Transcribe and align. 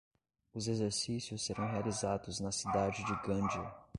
Os 0.51 0.67
exercícios 0.67 1.43
serão 1.45 1.67
realizados 1.67 2.39
na 2.39 2.51
cidade 2.51 3.03
de 3.03 3.13
Gandia. 3.21 3.71